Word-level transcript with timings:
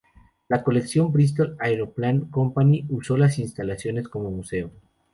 La 0.47 0.63
colección 0.63 1.11
Bristol 1.11 1.55
Aeroplane 1.59 2.27
Company 2.31 2.87
usó 2.89 3.17
las 3.17 3.37
instalaciones 3.37 4.07
como 4.07 4.31
museo. 4.31 4.71